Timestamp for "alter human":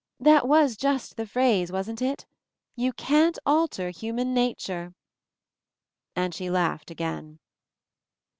3.45-4.33